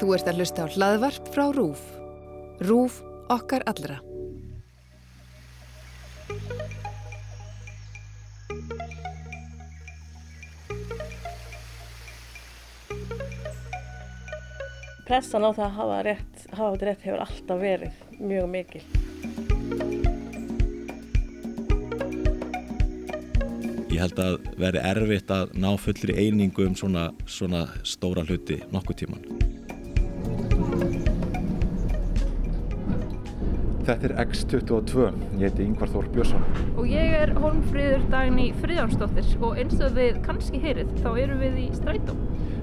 [0.00, 1.82] Þú ert að hlusta á hlaðvarp frá RÚF.
[2.62, 3.02] RÚF
[3.32, 3.98] okkar allra.
[15.12, 18.84] Pressan á það að hafa rétt, hafa þetta rétt hefur alltaf verið mjög mikil.
[23.92, 29.02] Ég held að veri erfitt að ná fullri einingu um svona, svona stóra hluti nokkuð
[29.04, 29.41] tíman.
[33.82, 35.06] Þetta er X22,
[35.40, 36.44] ég heiti Yngvar Þór Björnsson.
[36.78, 41.56] Og ég er Holmfríður Dagni Fríðánsdóttir og eins og við kannski heyrið þá erum við
[41.64, 42.14] í strætó.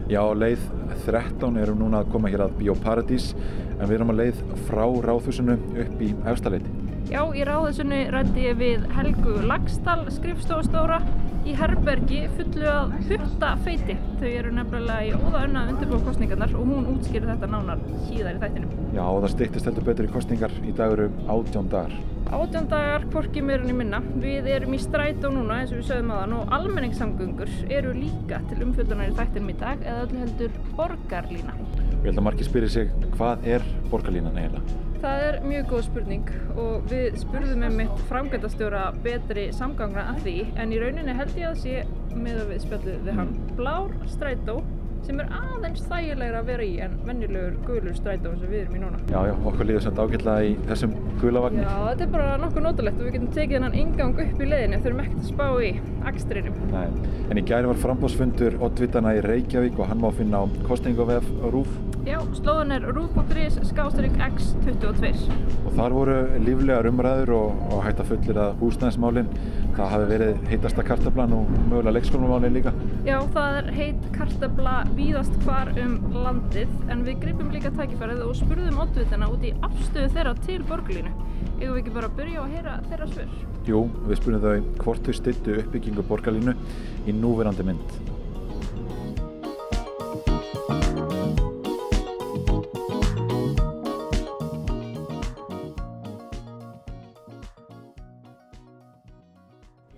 [0.07, 0.63] Já, leið
[1.03, 5.57] 13 erum núna að koma hér að Bíóparadís en við erum að leið frá ráðhúsinu
[5.83, 6.71] upp í Efstaleiti.
[7.11, 11.01] Já, í ráðhúsinu rætti ég við Helgu Lagstall skrifstofustóra
[11.49, 13.95] í herbergi fullu að hutta feiti.
[14.19, 18.41] Þau eru nefnilega í óða önna undirbúið kostningarnar og hún útskýrir þetta nánar síðar í
[18.43, 18.73] þættinum.
[18.95, 21.95] Já, og það stýttist heldur betur í kostningar í daguru átjón dagar.
[22.29, 24.01] Átjón dagar, hvorki meirinn í minna.
[24.21, 28.59] Við erum í strætó núna eins og við sögum aðan og almenningssamgöngur eru líka til
[28.67, 31.57] umfjöldunar í þættinum í dag eða öllu heldur borgarlína.
[32.03, 34.88] Við held að margir spyrir sig hvað er borgarlínan eiginlega?
[34.99, 40.33] Það er mjög góð spurning og við spurðum með mitt framgæntastjóra betri samgangna að því
[40.59, 41.77] en í rauninni held ég að sé
[42.19, 44.57] með að við spjallum við hann blár strætó
[45.05, 48.81] sem er aðeins þægilegra að vera í en venjulegur gulur strætó sem við erum í
[48.81, 48.99] núna.
[49.07, 51.61] Já, já, okkur líður samt ágætlega í þessum gulavagn.
[51.63, 54.81] Já, þetta er bara nokkuð notalegt og við getum tekið hennan ingang upp í leiðinu
[54.83, 55.71] þurfum ekkert að spá í
[56.11, 56.59] akstrinum.
[56.73, 61.31] Nei, en í gæri var frambóðsfundur Ottvitana í Reykjavík og hann má finna á kostningavef
[61.47, 61.79] RÚF.
[62.09, 65.27] Já, slóðan er rúf.is skástrík x22.
[65.67, 69.29] Og þar voru líflegar umræður og, og hægt að fullir að húsnæðismálinn.
[69.77, 72.73] Það hafi verið heitasta kartablan og mögulega leikskólumálinn líka.
[73.05, 78.35] Já, það er heit kartabla víðast hvar um landið en við gripum líka tækifærið og
[78.41, 81.13] spurðum Ottvitana út í afstöðu þeirra til borgarlínu.
[81.59, 83.41] Eða við ekki bara að byrja að heyra þeirra svör?
[83.69, 86.57] Jú, við spurðum þau hvort þau styttu uppbyggingu borgarlínu
[87.05, 87.99] í núverandi mynd.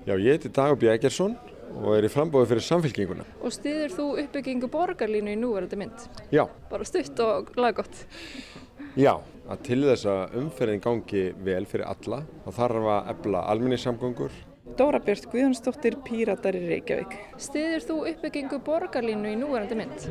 [0.01, 0.87] Já, ég heiti Dagur B.
[0.89, 1.35] Eggersson
[1.77, 3.25] og er í frambóði fyrir samfélkinguna.
[3.45, 6.07] Og stiður þú uppbyggingu borgarlínu í núverandi mynd?
[6.33, 6.47] Já.
[6.71, 8.01] Bara stutt og laggott?
[8.97, 9.13] Já,
[9.45, 14.41] að til þess að umferðin gangi vel fyrir alla, þá þarf að ebla alminnisamgöngur.
[14.79, 17.15] Dóra Björn Guðjónsdóttir, Píratar í Reykjavík.
[17.37, 20.09] Stiður þú uppbyggingu borgarlínu í núverandi mynd?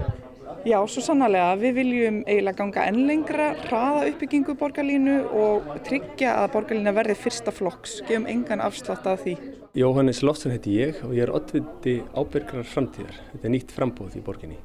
[0.69, 1.55] Já, svo sannarlega.
[1.61, 7.55] Við viljum eiginlega ganga enn lengra, hraða uppbyggingu borgarlínu og tryggja að borgarlína verði fyrsta
[7.55, 8.01] flokks.
[8.09, 9.37] Gefum engan afslátt að því.
[9.81, 13.17] Jóhannes Lofsson heiti ég og ég er oddviti ábyrgrar framtíðar.
[13.33, 14.59] Þetta er nýtt frambóð í borginni.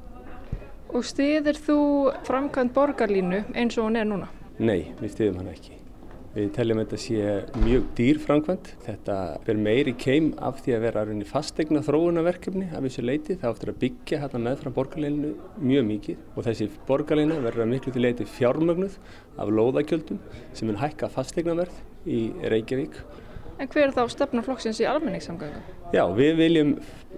[0.90, 1.78] Og stiðir þú
[2.26, 4.30] framkvæmt borgarlínu eins og hún er núna?
[4.58, 5.85] Nei, við stiðum hann ekki.
[6.36, 7.20] Við teljum þetta sé
[7.62, 8.66] mjög dýr framkvæmt.
[8.84, 9.14] Þetta
[9.48, 13.38] er meiri keim af því að vera rauninni fastegna þróunarverkefni af þessu leiti.
[13.40, 15.30] Það áttur að byggja hérna meðfram borgarlínunu
[15.64, 18.98] mjög mikið og þessi borgarlína verður að miklu til leiti fjármögnuð
[19.40, 20.20] af lóðakjöldum
[20.52, 22.20] sem vil hækka fastegnaverð í
[22.52, 23.00] Reykjavík.
[23.56, 25.62] En hver er þá stefna flokksins í almenningssamgöngum?
[25.94, 26.72] Já, við viljum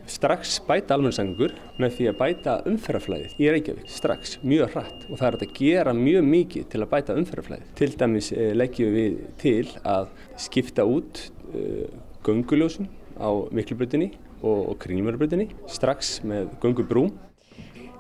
[0.07, 5.27] strax bæta almenningssamgöngur með því að bæta umferðarflæðið í Reykjavík strax, mjög hratt og það
[5.29, 7.73] er að gera mjög mikið til að bæta umferðarflæðið.
[7.81, 11.89] Til dæmis eh, leggjum við til að skipta út uh,
[12.29, 12.87] gönguljósum
[13.19, 17.11] á Miklubrutinni og, og Kringlumörubrutinni strax með göngubrúm.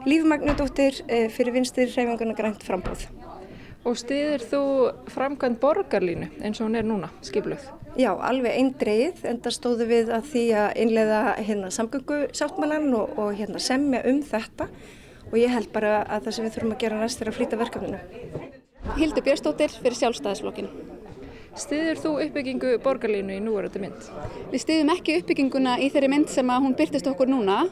[0.06, 3.08] Lífmagnudóttir uh, fyrir vinstir hreyfingarna grænt frambóð.
[3.82, 4.62] Og stiðir þú
[5.10, 7.66] framkvæmt borgarlínu eins og hún er núna, skipluð?
[7.98, 12.92] Já, alveg einn dreið, en það stóðu við að því að innleiða hérna, samgöngu sáttmálan
[12.94, 14.68] og, og hérna, semja um þetta
[15.28, 17.58] og ég held bara að það sem við þurfum að gera næst er að flýta
[17.58, 17.98] verkefninu.
[19.00, 20.97] Hildur Björnstóttir fyrir sjálfstæðisflokkinu.
[21.56, 24.08] Stiður þú uppbyggingu borgarlínu í núverandi mynd?
[24.52, 27.62] Við stiðum ekki uppbygginguna í þeirri mynd sem að hún byrtist okkur núna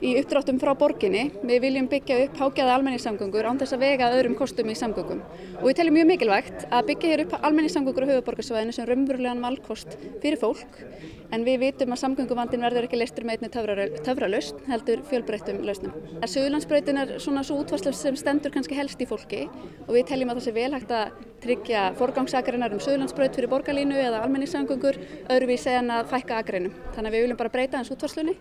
[0.00, 1.26] í uppdráttum frá borginni.
[1.46, 5.20] Við viljum byggja upp hágjaða almenningssamgöngur án þess að vega öðrum kostum í samgöngum.
[5.60, 9.98] Og við teljum mjög mikilvægt að byggja hér upp almenningssamgöngur á höfuborgarsvæðinu sem raunverulegan valkost
[10.22, 10.80] fyrir fólk.
[11.34, 15.96] En við vitum að samgönguvandin verður ekki leistur með einni töfralaust, heldur fjölbreyttum lausnum.
[16.22, 20.38] Suðlandsbreytin er svona svo útvarslu sem stendur kannski helst í fólki og við teljum að
[20.38, 24.98] það sé vel hægt að tryggja forgangsakarinnar um Suðlandsbreyt fyrir borgarlínu eða almenningssamgöngur
[25.32, 26.74] öðruvísi en að fækka agreinum.
[26.94, 28.36] Þannig að við viljum bara breyta hans útvarslunni,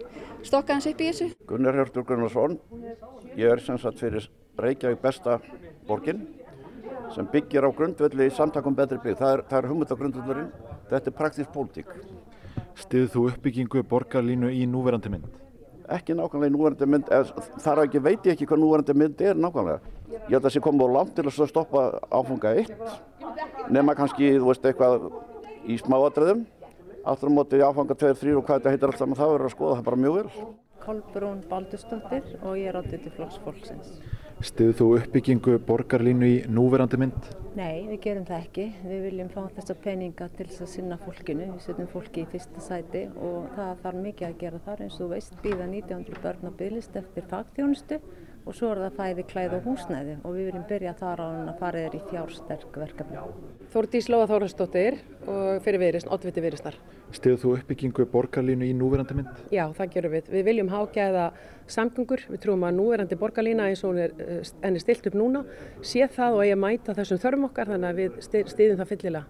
[0.46, 1.30] stokka hans upp í þessu.
[1.50, 2.60] Gunnar Hjörtur Gunnarsson,
[3.40, 4.28] ég er sem sagt fyrir
[4.62, 5.40] Reykjavík besta
[5.88, 6.28] borgin
[7.16, 9.18] sem byggir á grundvelli samtakum betri bygg.
[9.22, 10.52] Það er, er hugmyndagrundvöldurinn,
[10.92, 11.90] þetta er praktísk pólitík.
[12.76, 15.45] Stiðu þú uppbyggingu borgarlínu í núverandi mynd?
[15.94, 17.12] Ekki nákvæmlega í núverandi mynd,
[17.64, 19.94] þar ekki veit ég ekki hvað núverandi mynd er nákvæmlega.
[20.16, 22.74] Ég held að það sé komið á langt til að stoppa áfunga eitt,
[23.70, 25.10] nema kannski, þú veist, eitthvað
[25.66, 26.46] í smáadröðum,
[27.06, 29.88] aftur á móti áfanga 2-3 og hvað þetta heitir alltaf, það verður að skoða það
[29.90, 30.46] bara mjög vel.
[30.86, 33.96] Kolbrún Baldursdóttir og ég er áttið til flokksfólksins.
[34.46, 37.30] Stiðu þú uppbyggingu borgarlínu í núverandi mynd?
[37.58, 38.66] Nei, við gerum það ekki.
[38.86, 41.48] Við viljum fá þessa peninga til þess að sinna fólkinu.
[41.56, 45.12] Við setjum fólki í fyrsta sæti og það þarf mikið að gera þar eins og
[45.16, 48.02] veist býða 1900 börn á bygglist eftir fagtjónustu
[48.46, 51.54] og svo er það fæði, klæð og húsnæði og við viljum byrja þar á hann
[51.56, 53.24] að fara þér í fjársterk verkefni.
[53.76, 54.96] Þórdís Lóa Þórastóttir
[55.28, 56.78] og fyrir viðrist, oddviti viðristar.
[57.12, 59.42] Stiðu þú uppbyggingu borgarlínu í núverandi mynd?
[59.52, 60.30] Já, það gerum við.
[60.32, 61.26] Við viljum hágæða
[61.76, 62.24] samgöngur.
[62.32, 65.44] Við trúum að núverandi borgarlína eins og er, er stilt upp núna
[65.84, 69.28] sé það og eigi að mæta þessum þörfum okkar þannig að við stiðum það fyllilega.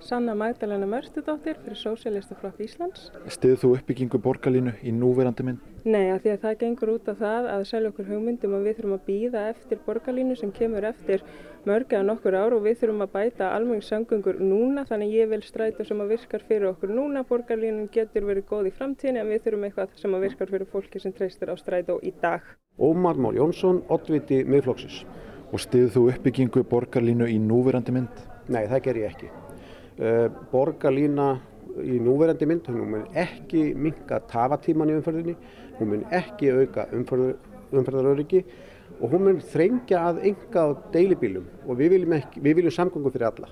[0.00, 3.08] Sanna Magdalena Mörstudóttir fyrir Sósialistaflokk Íslands.
[3.26, 5.64] Stiðu þú uppbyggingu borgarlínu í núverandi mynd?
[5.88, 8.76] Nei, að því að það gengur út af það að selja okkur hugmyndum og við
[8.78, 11.24] þurfum að býða eftir borgarlínu sem kemur eftir
[11.66, 15.86] mörg eða nokkur ár og við þurfum að bæta almenningssangöngur núna þannig ég vil stræta
[15.88, 17.24] sem að virkar fyrir okkur núna.
[17.28, 21.02] Borgarlínun getur verið góð í framtíðin en við þurfum eitthvað sem að virkar fyrir fólki
[21.02, 22.46] sem treystir á strætó í dag.
[22.78, 25.02] Ómar Már Jónsson, oddviti miðflokksins.
[25.50, 28.26] Og stiðu þú uppbyggingu borgarlínu í núverandi mynd?
[28.48, 29.47] Nei, það ger ég ekki.
[29.98, 31.32] Uh, borgarlína
[31.82, 35.34] í núverandi mynd, hún mun ekki minka tafatíman í umferðinni,
[35.78, 37.32] hún mun ekki auka umferð,
[37.74, 38.44] umferðaröryggi
[38.98, 43.12] og hún mun þrengja að enga á deilibílum og við viljum, ekki, við viljum samgöngu
[43.14, 43.50] fyrir alla.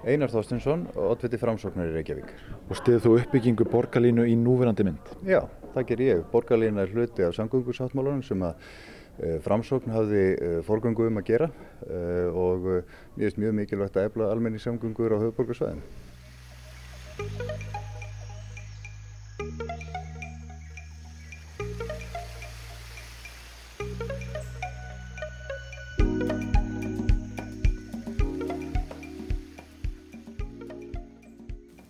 [0.00, 2.30] Einar Þorstinsson, oddviti framsóknar í Reykjavík.
[2.70, 5.10] Og stiðu þú uppbyggingu borgarlínu í núverandi mynd?
[5.28, 5.42] Já,
[5.74, 6.22] það ger ég.
[6.32, 8.62] Borgarlína er hluti af samgöngusáttmálunum sem að
[9.44, 10.22] Framsókn hafði
[10.64, 11.48] forgöngu um að gera
[12.32, 15.84] og mér finnst mjög mikilvægt að efla almenningssamgöngur á höfuborgarsvæðinu.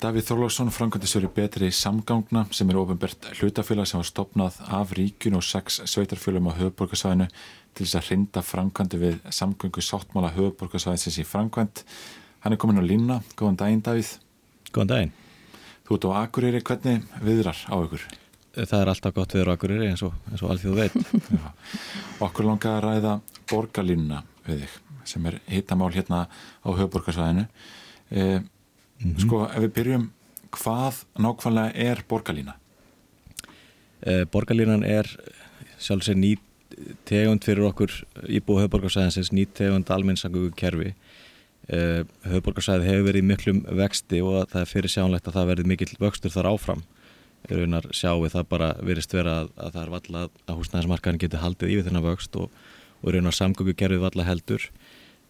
[0.01, 5.43] Davíð Þorlásson framkvæmdistjóri betri samgangna sem er ofinbært hlutafélag sem var stopnað af ríkun og
[5.45, 7.27] sex sveitarfélagum á höfuborgarsvæðinu
[7.77, 11.83] til þess að hrinda framkvæmdi við samgöngu sáttmála höfuborgarsvæðisins í framkvæmt.
[12.41, 13.19] Hann er komin á línna.
[13.37, 14.13] Góðan daginn Davíð.
[14.73, 15.13] Góðan daginn.
[15.85, 16.63] Þú ert á Akureyri.
[16.71, 18.07] Hvernig viðrar á ykkur?
[18.57, 20.97] Það er alltaf gott viður á Akureyri eins og, og alþjóðu veit.
[22.25, 23.13] Okkur langar að ræða
[23.53, 24.81] borgarlínuna við þig
[25.13, 27.45] sem er hittamál hérna á höfuborgarsvæðinu.
[28.17, 28.41] Eh,
[29.01, 29.21] Mm -hmm.
[29.21, 30.11] Sko, ef við byrjum,
[30.51, 32.55] hvað nákvæmlega er borgarlína?
[34.03, 35.07] Eh, borgarlínan er
[35.79, 36.41] sjálfsög nýtt
[37.09, 37.93] tegund fyrir okkur
[38.29, 40.95] íbúið höfuborgarsæðinsins, nýtt tegund almennsangöku kerfi.
[41.69, 45.69] Eh, höfuborgarsæði hefur verið í miklum vexti og það er fyrir sjánlegt að það verði
[45.71, 46.83] mikill vöxtur þar áfram.
[47.51, 51.73] Raunar sjáu það bara verist vera að, að það er valla að húsnæðismarkaðin getur haldið
[51.75, 52.51] yfir þennan vöxt og,
[53.01, 54.69] og raunar samgöku kerfið valla heldur.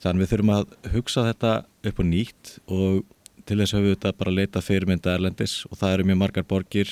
[0.00, 1.52] Þannig við þurfum að hugsa þetta
[1.90, 3.02] upp og nýtt og
[3.50, 6.46] til þess höfum við þetta bara að leita fyrirmynda erlendis og það eru mjög margar
[6.46, 6.90] borgir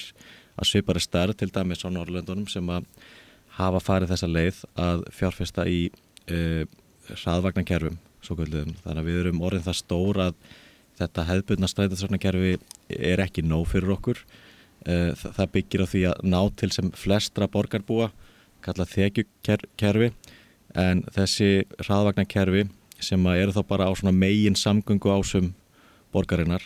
[0.59, 2.89] að svipari starf til dæmis á Norrlöndunum sem að
[3.59, 6.65] hafa farið þessa leið að fjárfesta í uh,
[7.15, 10.35] hraðvagnarkerfum þannig að við erum orðin það stór að
[10.99, 12.57] þetta hefðbundna stræðarsvagnakerfi
[12.91, 14.19] er ekki nóg fyrir okkur.
[14.83, 18.11] Uh, það byggir á því að ná til sem flestra borgarbúa
[18.67, 20.11] kalla þekjukerfi
[20.75, 22.67] en þessi hraðvagnarkerfi
[22.99, 25.53] sem eru þá bara á megin samgöngu ásum
[26.15, 26.65] borgarinnar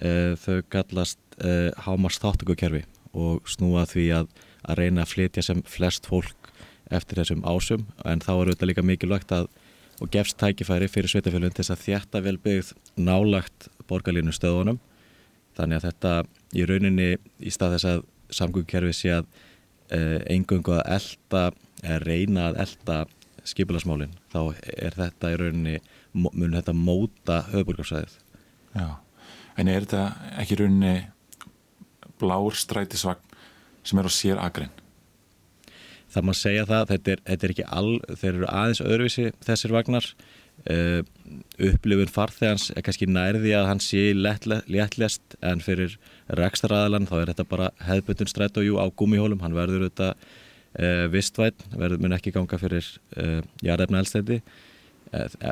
[0.00, 4.32] uh, þau kallast uh, hámars þáttökukerfi og snúa því að,
[4.66, 6.50] að reyna að flytja sem flest fólk
[6.92, 7.86] eftir þessum ásum.
[8.04, 9.48] En þá er auðvitað líka mikilvægt að
[10.02, 14.80] og gefst tækifæri fyrir sveitafélagin til þess að þjætta vel byggð nálagt borgarlínu stöðunum
[15.54, 16.14] þannig að þetta
[16.58, 18.00] í rauninni í stað þess að
[18.34, 19.28] samgöngukerfi sé að
[19.94, 21.44] uh, engöngu að elda
[21.84, 22.98] eða reyna að elda
[23.44, 24.40] skipilasmálinn þá
[24.74, 25.78] er þetta í rauninni
[26.14, 28.18] mun þetta móta höfuborgarsæðið
[28.74, 28.88] Já,
[29.60, 30.04] en er þetta
[30.42, 30.94] ekki rauninni
[32.20, 33.34] blár strætisvagn
[33.86, 34.72] sem er á sér agrinn?
[36.14, 39.74] Það maður segja það, þetta er, þetta er ekki all, þeir eru aðeins öðruvísi þessir
[39.74, 40.08] vagnar.
[40.70, 41.00] Uh,
[41.58, 45.96] upplifun farþegans er kannski nærði að hann sé léttlest en fyrir
[46.38, 51.08] rekstaraðalan þá er þetta bara hefðbundun stræt og jú á gumihólum, hann verður þetta uh,
[51.10, 52.86] vistvæn, verður mun ekki ganga fyrir
[53.18, 54.38] uh, jarðefna elstætti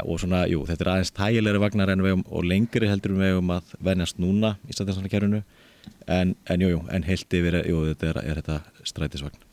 [0.02, 3.52] og svona, jú, þetta er aðeins tægilegri vagnar en vegum og lengri heldur við vegum
[3.54, 5.42] að venjast núna í stæðinsanleikærunu
[6.06, 9.44] en, en jú, jú, en heilt yfir, jú, þetta er, er þetta strætisvagn.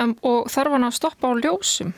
[0.00, 1.92] Um, og þarf hann að stoppa á ljósum?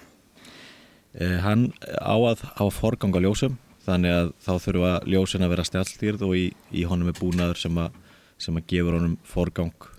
[1.12, 5.66] Eh, hann á að á forgang á ljósum, þannig að þá þurfa ljósin að vera
[5.68, 7.98] stjálstýrð og í, í honum er búnaður sem að,
[8.40, 9.90] sem að gefur honum forgang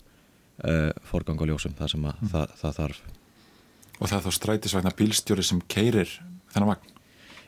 [0.63, 2.31] uh, forgang á ljósum það sem að mm.
[2.33, 3.03] það, það þarf.
[3.99, 6.17] Og það er þá strætisvagnar bílstjóri sem keirir
[6.53, 6.89] þennan vagn?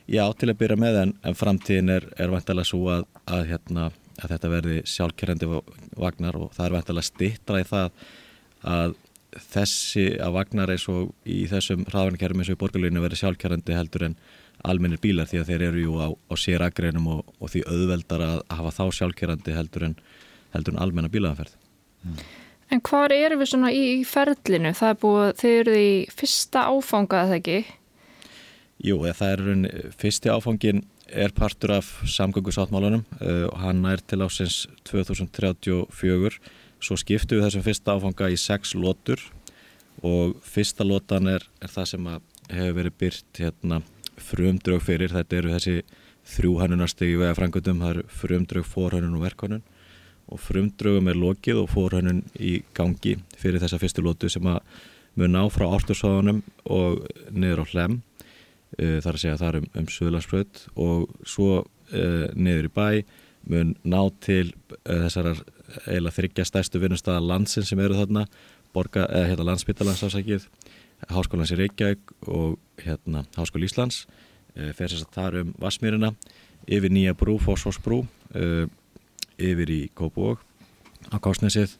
[0.06, 3.88] Já, til að byrja með en, en framtíðin er, er vantilega svo að, að, hérna,
[4.20, 5.48] að þetta verði sjálfkerrandi
[5.98, 8.06] vagnar og það er vantilega stittra í það
[8.66, 8.96] að
[9.52, 14.06] þessi að vagnar eins og í þessum hraðvarnarkerfum eins og í borgarleginu verði sjálfkerrandi heldur
[14.08, 14.16] en
[14.66, 18.24] almennir bílar því að þeir eru jú á, á sér agreinum og, og því auðveldar
[18.24, 19.96] að hafa þá sjálfkerrandi heldur en,
[20.56, 21.58] en almenna bílaðanferð.
[22.06, 22.22] Mm.
[22.72, 24.72] En hvað eru við svona í, ferlinu?
[24.74, 27.58] Það er búið, þeir eru í fyrsta áfangað eða ekki?
[28.84, 29.66] Jú, það er raun,
[29.96, 36.38] fyrsti áfangin er partur af samgöngusáttmálunum uh, og hann er til ásins 2034
[36.82, 39.22] svo skiptu við þessum fyrsta áfanga í sex lótur
[40.04, 42.08] og fyrsta lótan er, er það sem
[42.50, 43.80] hefur verið byrt hérna,
[44.16, 45.76] frumdrög fyrir, þetta eru þessi
[46.26, 49.64] þrjú hannunarstegi vega frangöndum, það eru frumdrög, fórhannun og verkhannun
[50.26, 54.60] og frumdrögum er lokið og fórhannun í gangi fyrir þessa fyrstu lótu sem að
[55.16, 57.98] mun ná frá ártursáðunum og niður á hlem
[58.76, 62.88] þar að segja það er um, um Suðlandsbröð og svo uh, niður í bæ
[63.46, 65.42] mun ná til uh, þessarar
[65.86, 68.26] eiginlega þryggja stærstu vinnustada landsin sem eru þarna
[68.74, 70.48] borga, eða hérna landsbytalansafsækið
[71.12, 76.12] Háskólans í Reykjavík og hérna Háskóli Íslands uh, fer þess að það er um Vasmýrina
[76.66, 78.64] yfir Nýja brú, Fósforsbrú uh,
[79.36, 80.42] yfir í Kópavók
[81.12, 81.76] á Kásnesið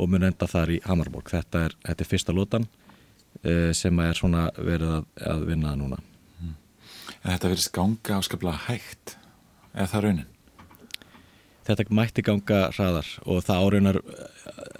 [0.00, 1.28] og mun enda þar í Hamarborg.
[1.30, 6.00] Þetta er, þetta er fyrsta lótan uh, sem er svona verið að, að vinna núna.
[7.24, 7.32] Mm.
[7.32, 9.16] Þetta verðist ganga áskaplega hægt
[9.74, 10.30] eða það raunin?
[11.64, 13.98] Þetta mætti ganga hraðar og það áreinar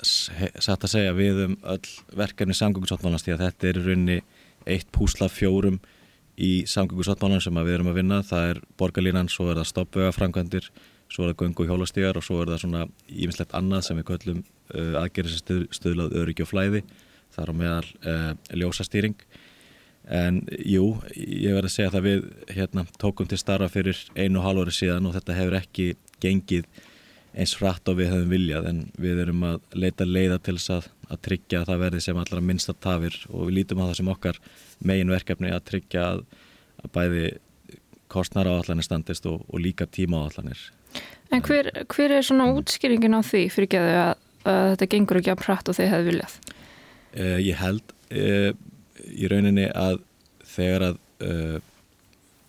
[0.04, 4.18] satt að segja við um öll verkefni samgöngusáttmálans því að þetta er rauninni
[4.68, 5.78] eitt púsla fjórum
[6.36, 8.20] í samgöngusáttmálans sem við erum að vinna.
[8.26, 10.68] Það er borgarlínan, svo er það stoppvega framkvæmdir
[11.14, 14.40] svo er það göngu hjólastígar og svo er það svona ímislegt annað sem við köllum
[14.42, 16.82] uh, aðgerðis stuð, stuðlað öryggi og flæði
[17.34, 19.16] þar á meðal uh, ljósastýring
[20.08, 24.48] en jú, ég verði að segja það við hérna, tókum til starfa fyrir einu og
[24.48, 25.86] halvori síðan og þetta hefur ekki
[26.24, 26.68] gengið
[27.34, 28.68] eins hratt og við hefum viljað.
[28.70, 32.20] En við erum að leita leiða til þess að, að tryggja að það verði sem
[32.20, 34.40] allra minnsta tafir og við lítum á það sem okkar
[34.84, 36.22] megin verkefni að tryggja að,
[36.84, 37.26] að bæði
[38.12, 40.60] kostnara áallanir standist og, og líka tíma áallanir
[41.34, 44.12] En hver, hver er svona útskýringin á því fyrir ekki að,
[44.46, 46.36] að þetta gengur ekki að pratt og þið hefðu viljað?
[47.14, 48.50] Uh, ég held uh,
[49.10, 50.00] í rauninni að
[50.54, 51.56] þegar að uh,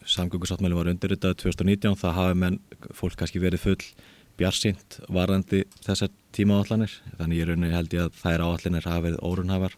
[0.06, 2.60] samgöngusáttmæli var undirritað 2019 það hafi menn
[2.94, 3.80] fólk kannski verið full
[4.40, 9.24] bjarsint varandi þessar tíma áallanir þannig ég rauninni held ég að þær áallanir hafi verið
[9.24, 9.78] órunhafar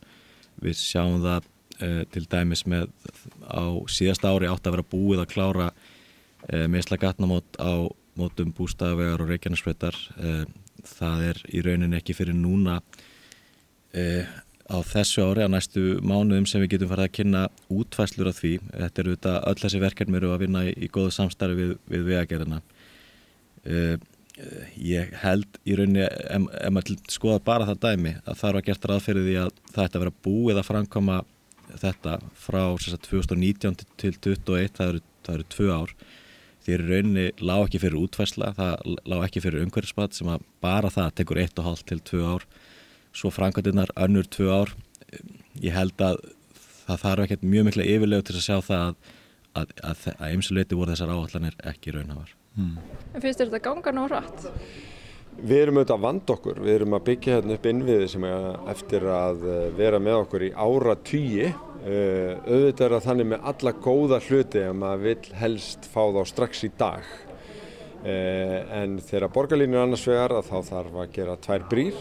[0.66, 1.54] við sjáum það
[2.10, 2.88] til dæmis með
[3.46, 5.68] á síðasta ári átt að vera búið að klára
[6.74, 7.86] meðsla gatnamót á
[8.18, 10.44] mótum bústaðavegar og reykjarnarsveitar eh,
[10.88, 12.80] það er í rauninni ekki fyrir núna
[13.94, 14.26] eh,
[14.68, 18.54] á þessu ári, á næstu mánuðum sem við getum farið að kynna útfæslur af því,
[18.74, 22.06] þetta eru þetta öll þessi verkefni eru að vinna í, í góðu samstarfi við, við
[22.12, 22.62] vegagerðina.
[23.68, 23.96] Eh,
[24.78, 26.44] ég held í rauninni ef,
[26.74, 30.04] maður skoða bara það dæmi að það var gert ráðferðið í að það ætti að
[30.04, 31.18] vera búið að framkoma
[31.82, 35.96] þetta frá 2019 til 2021 það eru, það eru tvö ár.
[36.64, 40.92] Því í rauninni lág ekki fyrir útværsla, það lág ekki fyrir umhverfismat sem að bara
[40.92, 42.48] það tekur 1,5 til 2 ár,
[43.18, 44.74] svo framkvæmdinnar önnur 2 ár.
[45.64, 46.20] Ég held að
[46.88, 50.94] það þarf ekkert mjög mikla yfirlegu til að sjá það að, að, að eimsuleiti voru
[50.94, 52.36] þessar áallanir ekki raunhafar.
[52.58, 52.78] Hmm.
[53.14, 54.48] En finnst þetta ganga ná rætt?
[55.38, 58.46] Við erum auðvitað að vanda okkur, við erum að byggja hérna upp innviði sem er
[58.74, 61.52] eftir að eh, vera með okkur í ára tíi
[61.88, 66.18] Uh, auðvitað er það þannig með alla góða hluti að maður vil helst fá þá
[66.28, 67.06] strax í dag
[68.08, 71.96] en þegar borgarlínur annars vegar þá þarf að gera tvær brýr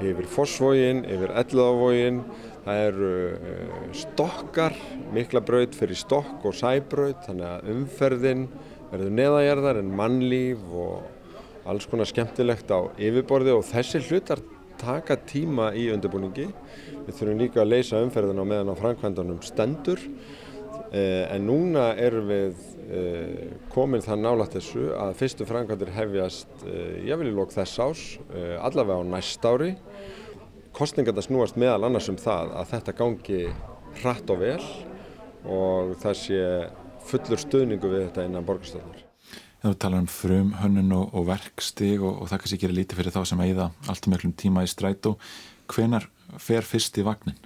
[0.00, 2.22] yfir Fossvógin, yfir Ellavógin
[2.64, 4.76] það eru uh, stokkar,
[5.12, 8.46] mikla braut fyrir stokk og sæbraut þannig að umferðin
[8.92, 14.42] verður neðagerðar en mannlíf og alls konar skemmtilegt á yfirborði og þessi hlutar
[14.82, 16.48] taka tíma í undirbúningi.
[17.06, 20.00] Við þurfum líka að leysa umferðin á meðan á framkvæmdanum stendur
[20.90, 22.71] eh, en núna erum við eh,
[23.72, 28.02] komin það nálat þessu að fyrstu framkvæmdir hefjast eh, ég vil í lók þess ás,
[28.60, 29.74] allavega á næst ári.
[30.76, 33.40] Kostningarna snúast meðal annars um það að þetta gangi
[34.00, 34.60] hratt og vel
[35.44, 36.42] og það sé
[37.08, 39.02] fullur stuðningu við þetta innan borgarstöðnar.
[39.62, 43.14] Þú talar um frum, hönnun og, og verkstig og, og það kannski gerir lítið fyrir
[43.14, 45.14] þá sem eigða allt um miklum tíma í strætó.
[45.70, 46.08] Hvenar
[46.42, 47.38] fer fyrst í vagnin?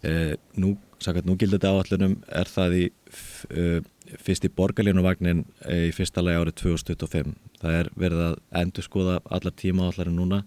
[0.00, 3.80] Eh, nú, sagt, nú gildur þetta áallunum er það í uh,
[4.24, 7.32] fyrst í borgarlínu vagnin eh, í fyrsta lagi árið 2025.
[7.60, 10.42] Það er verið að endur skoða allar tíma áallarinn núna.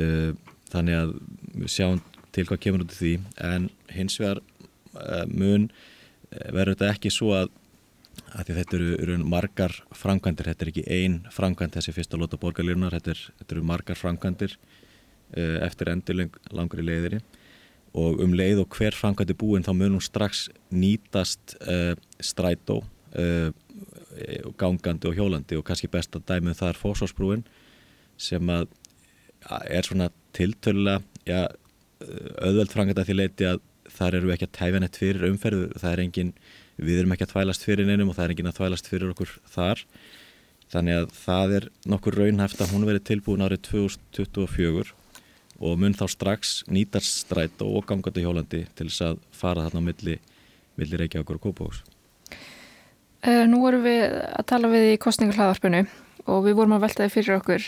[0.00, 0.32] Uh,
[0.72, 1.10] þannig að
[1.60, 1.98] við sjáum
[2.34, 3.10] til hvað kemur út í því
[3.46, 5.68] en hins vegar uh, mun
[6.32, 7.52] verður þetta ekki svo að,
[8.32, 12.96] að þetta eru, eru margar framkvæmdir, þetta er ekki ein framkvæmd þessi fyrsta lóta borgarlírunar,
[12.96, 14.56] þetta, þetta eru margar framkvæmdir
[15.34, 16.24] eftir endur
[16.56, 17.20] langri leiðiri
[17.94, 23.50] og um leið og hver framkvæmdi búin þá mun hún strax nýtast uh, strætó uh,
[24.58, 25.58] gangandi og hjólandi.
[25.58, 27.44] Og kannski best að dæmið það er fósósbrúin
[28.18, 28.66] sem að
[29.44, 31.46] er svona tiltölulega ja,
[32.40, 33.62] auðveld framkvæmda því leiti að
[33.94, 36.34] þar eru við ekki að tæfa neitt fyrir umferðu það er engin,
[36.80, 39.34] við erum ekki að þvælast fyrir neinum og það er engin að þvælast fyrir okkur
[39.54, 39.84] þar.
[40.72, 44.94] Þannig að það er nokkur raunhæft að hún verið tilbúin árið 2024
[45.60, 49.88] og mun þá strax nýtast stræt og gangandi hjólandi til þess að fara þarna á
[49.90, 50.16] milli,
[50.80, 51.84] milli Reykjavíkur og Kópavóks
[53.26, 55.84] uh, Nú vorum við að tala við í kostningarhlaðarpinu
[56.30, 57.64] og við vorum að veltaði fyrir okkur.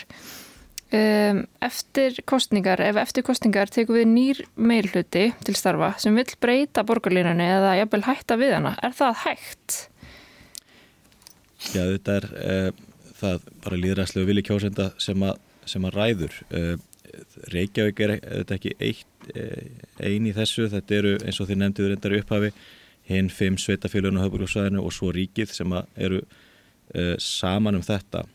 [0.87, 7.43] Eftir kostningar, ef eftir kostningar tekum við nýr meilhuti til starfa sem vil breyta borgarlínunni
[7.43, 9.77] eða jafnvel hætta við hana, er það hægt?
[11.73, 12.69] Já, þetta er uh,
[13.17, 15.33] það bara líðræðslega vilji kjósenda sem, a,
[15.67, 16.37] sem að ræður.
[16.51, 16.75] Uh,
[17.53, 21.95] Reykjavík er þetta ekki eitt uh, ein í þessu, þetta eru eins og þið nefnduður
[21.97, 22.51] endar í upphafi
[23.07, 26.25] hinn fimm sveitafélaginu á höfbruksvæðinu og svo ríkið sem eru
[27.19, 28.25] saman um þetta.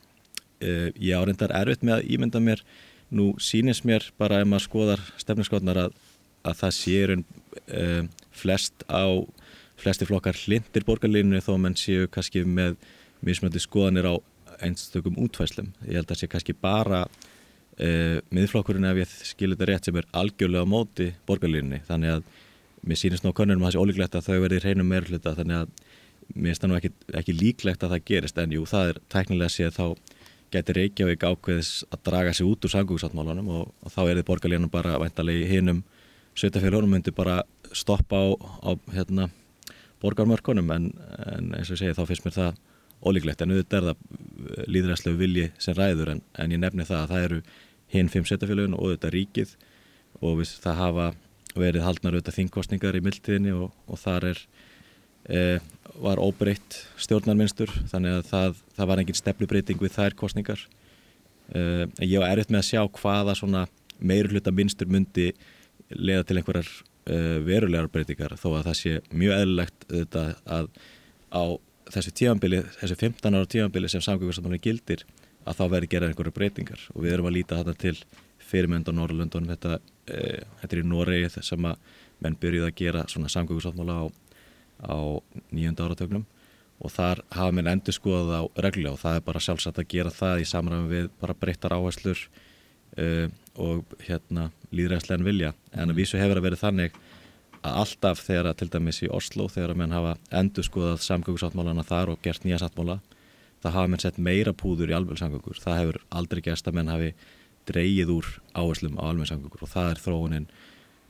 [0.62, 2.62] Uh, ég áreindar erfitt með að ímynda mér
[3.12, 5.96] nú sínist mér bara ef maður skoðar stefniskotnar að,
[6.48, 7.22] að það séur uh,
[7.68, 9.04] eh, flest á
[9.82, 12.78] flesti flokkar hlindir borgarlínu þó menn séu kannski með
[13.24, 14.14] mismöndi skoðanir á
[14.62, 17.04] einstökum útfæslum ég held að sé kannski bara
[17.78, 21.82] uh, miðflokkurinn ef ég skilir þetta rétt sem er algjörlega á móti borgarlínunni.
[21.88, 22.26] Þannig að
[22.82, 25.74] mér sínist ná konunum að það sé ólíklegt að þau verði reynum meirfluta þannig að
[26.32, 28.40] mér finnst það nú ekki, ekki líklegt að það gerist.
[28.42, 29.86] En jú, það er tæknilega séð þá
[30.52, 34.72] getur Reykjavík ákveðis að draga sig út úr sangúksáttmálanum og, og þá er þið borgarlénum
[34.72, 35.80] bara væntalegi hinnum
[36.36, 37.40] sveitafélagum myndi bara
[37.72, 39.30] stoppa á, á hérna,
[40.02, 40.68] borgarmörkunum.
[40.74, 40.90] En,
[41.24, 42.60] en eins og ég segi þá finnst mér það
[43.02, 47.12] ólíklegt en auðvitað er það líðræðslegu vilji sem ræður en, en ég nefni það að
[47.12, 47.40] það eru
[47.92, 49.55] hinn fimm sveitafélagun og auðvitað ríkið
[50.22, 51.07] og við, það hafa
[51.59, 54.42] verið haldnar auðvitað þingkostningar í mildtíðinni og, og þar er
[55.29, 55.40] e,
[56.03, 60.62] var óbreytt stjórnarmynstur þannig að það, það var engin stefnubreiting við þær kostningar
[61.53, 63.66] e, en ég var erfitt með að sjá hvaða svona
[64.03, 65.33] meiruluta mynstur myndi
[65.92, 66.70] leiða til einhverjar
[67.05, 70.72] e, verulegar breytingar þó að það sé mjög eðlilegt þetta, að
[71.33, 71.44] á
[71.92, 75.07] þessu tímanbili, þessu 15 ára tímanbili sem samgöngarsamtalið gildir
[75.44, 76.85] að þá verður gerað einhverju breytingar.
[76.94, 77.96] Og við erum að líta þetta til
[78.42, 83.07] fyrirmynd á Norrlundunum þetta, e, þetta er í Noregi sem að menn byrjuð að gera
[83.11, 84.05] svona samgöngarsamtala á
[84.83, 85.22] á
[85.55, 86.24] nýjönda áratögnum
[86.83, 90.11] og þar hafa minn endur skoðað á reglulega og það er bara sjálfsagt að gera
[90.11, 92.18] það í samræmi við bara breyttar áherslur
[92.98, 95.52] uh, og hérna líðræðslegan vilja.
[95.72, 96.98] En að vísu hefur að verið þannig
[97.62, 101.87] að alltaf þegar að til dæmis í Oslo þegar að menn hafa endur skoðað samgöngusáttmálana
[101.87, 102.98] þar og gert nýja sáttmála
[103.62, 106.90] það hafa menn sett meira púður í alveg samgöngur það hefur aldrei gæst að menn
[106.90, 107.12] hafi
[107.70, 110.48] dreyið úr áherslum á alveg samgöngur og það er þróunin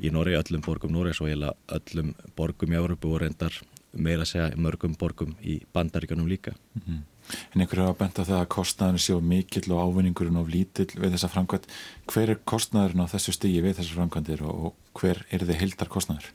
[0.02, 3.54] í Nóri, öllum borgum Nóri og heila öllum borgum í Európu og reyndar
[3.92, 6.54] meira að segja mörgum borgum í bandaríkanum líka.
[6.74, 7.00] Mm -hmm.
[7.54, 11.12] En einhverju hafa bent á það að kostnæðinu séu mikill og ávinningurinn of lítill við
[11.14, 11.66] þessa framkvæmt.
[12.06, 16.32] Hver er kostnæðurinn á þessu stígi við þessar framkvæmtir og hver er þið heildar kostnæður?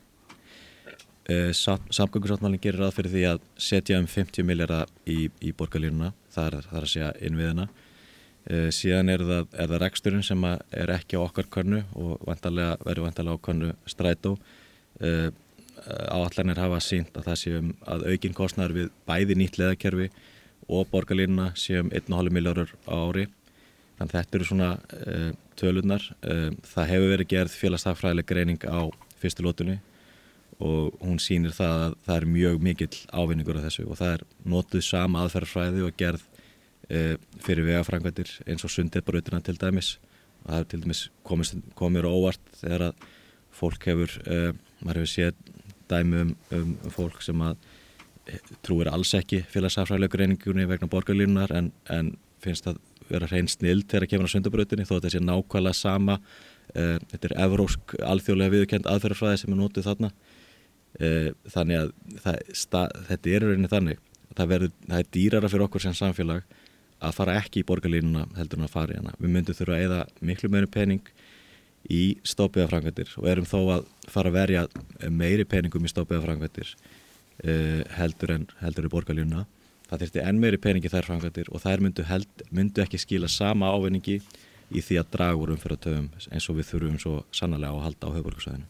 [1.28, 6.48] Uh, Samgöngusáttmálinn gerir að fyrir því að setja um 50 miljardar í, í borgarlínuna, það
[6.48, 7.68] er, að segja innviðina
[8.48, 13.02] Uh, síðan er það, er það reksturinn sem er ekki á okkar könnu og verður
[13.04, 14.38] vantarlega á könnu strætó.
[15.04, 15.28] Uh,
[16.08, 20.08] áallanir hafa sínt að það séum að aukinn kostnæður við bæði nýtt leðakerfi
[20.72, 23.28] og borgarlínuna séum 1,5 miljóður á ári.
[24.00, 24.72] Þannig þetta eru svona
[25.58, 26.04] tölunar.
[26.22, 28.80] Það hefur verið gerð félagsstafræðileg greining á
[29.22, 29.80] fyrstu lótunni
[30.64, 34.24] og hún sýnir það að það er mjög mikill ávinningur af þessu og það er
[34.50, 36.24] notuð sama aðferðfræði og gerð
[36.90, 37.02] e,
[37.46, 39.98] fyrir vegafrængvættir eins og sundirbrautina til dæmis.
[40.44, 41.04] Og það er til dæmis
[41.78, 43.06] komir óvart þegar að
[43.58, 44.40] fólk hefur e,
[44.82, 45.44] maður hefur séð
[45.92, 47.62] dæmi um, um fólk sem að
[48.26, 53.86] e, trúir alls ekki félagsafræðilegu reyningunni vegna borgarlínunar en, en finnst að vera hrein snild
[53.86, 56.18] þegar það kemur á sundirbrautinni þó að þetta sé nákvæmlega sama.
[56.74, 60.12] E, þetta er evrósk alþjóðlega viðkend aðferðarfræði sem er nótið þarna
[60.98, 61.90] þannig að
[62.24, 62.38] það,
[63.10, 64.00] þetta er rauninni þannig
[64.38, 66.56] það, verður, það er dýrara fyrir okkur sem samfélag
[66.98, 69.14] að fara ekki í borgarlínuna heldur en að fara í hana.
[69.22, 71.12] Við myndum þurfa að eða miklu meiri pening
[71.94, 74.64] í stópiðafrangvættir og erum þó að fara að verja
[75.14, 79.46] meiri peningum í stópiðafrangvættir uh, eh, heldur en heldur í borgarlínuna.
[79.88, 83.70] Það þurfti enn meiri peningi þær frangvættir og þær myndu, held, myndu ekki skila sama
[83.72, 84.18] ávinningi
[84.68, 88.16] í því að draga úr umferðartöfum eins og við þurfum svo sannlega að halda á
[88.18, 88.68] höfuborgarsvæðinu.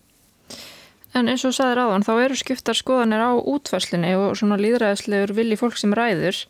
[1.15, 5.57] En eins og sagðir áðan, þá eru skiptar skoðanir á útfærslinni og svona líðræðislegur vilji
[5.59, 6.41] fólk sem ræður.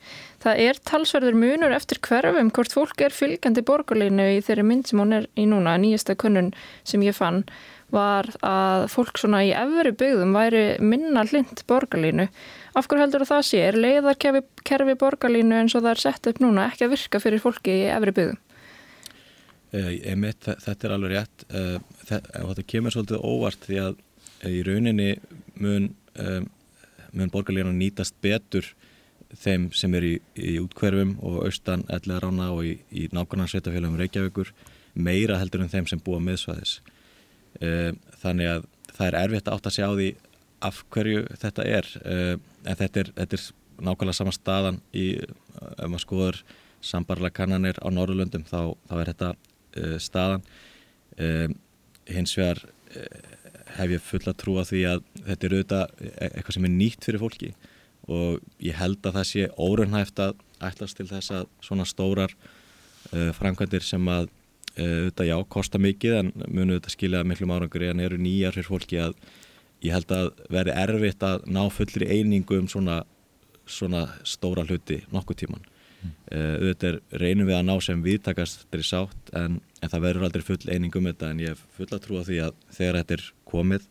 [0.41, 5.01] Það er talsverður munur eftir hverfum hvort fólk er fylgjandi borgarlínu í þeirri mynd sem
[5.01, 5.75] hún er í núna.
[5.77, 6.49] Nýjasta kunnun
[6.87, 7.43] sem ég fann
[7.93, 12.27] var að fólk svona í efri byggðum væri minna hlind borgarlínu.
[12.75, 13.61] Af hverju heldur það sé?
[13.69, 17.77] Er leiðarkerfi borgarlínu eins og það er sett upp núna ekki að virka fyrir fólki
[17.85, 18.41] í efri byggðum?
[19.67, 23.97] Uh, einmitt, þetta er alveg rétt uh, þetta kemur svolítið óvart því að
[24.45, 25.15] í rauninni
[25.57, 25.89] mun,
[27.13, 28.67] mun borgarlíðan nýtast betur
[29.33, 33.97] þeim sem er í, í útkverfum og austan ellega rána og í, í nákvæmlega sveitafélagum
[33.99, 34.53] Reykjavíkur
[34.93, 36.79] meira heldur en þeim sem búa meðsvæðis
[38.21, 40.07] þannig að það er erfitt að átta sig á því
[40.67, 41.89] af hverju þetta er.
[42.05, 43.45] En þetta er, þetta er
[43.77, 45.09] nákvæmlega sama staðan í,
[45.77, 46.41] ef maður skoður
[46.83, 50.45] sambarlega kannanir á Norrlundum þá, þá er þetta uh, staðan.
[51.17, 51.55] Um,
[52.07, 53.36] hins vegar uh,
[53.75, 57.07] hef ég fulla trú að því að þetta er auðvitað e, eitthvað sem er nýtt
[57.07, 57.51] fyrir fólki.
[58.07, 63.31] Og ég held að það sé órunhæft að ætlast til þess að svona stórar uh,
[63.35, 64.29] framkvæmdir sem að
[64.77, 68.99] auðvitað já, kosta mikið en munu auðvitað skilja miklu árangur en eru nýjar fyrir fólki
[69.01, 69.15] að
[69.85, 73.01] ég held að veri erfitt að ná fullri einingu um svona,
[73.65, 75.76] svona stóra hluti nokkuð tíman Uh,
[76.31, 80.59] auðvitað reynum við að ná sem viðtakast til sátt en, en það verður aldrei full
[80.67, 83.87] eining um þetta en ég hef full að trúa því að þegar þetta er komið